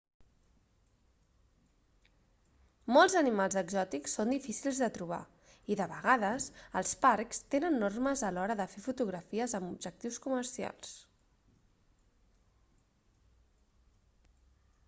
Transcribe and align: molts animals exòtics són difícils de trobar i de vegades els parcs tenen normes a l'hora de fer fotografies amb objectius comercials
molts 2.95 3.15
animals 3.21 3.57
exòtics 3.61 4.15
són 4.19 4.31
difícils 4.35 4.79
de 4.85 4.89
trobar 4.95 5.19
i 5.75 5.77
de 5.83 5.87
vegades 5.93 6.47
els 6.83 6.95
parcs 7.05 7.43
tenen 7.57 7.77
normes 7.85 8.25
a 8.31 8.33
l'hora 8.39 8.57
de 8.63 8.67
fer 8.73 8.83
fotografies 8.89 9.55
amb 9.61 9.71
objectius 9.77 10.19
comercials 10.27 10.99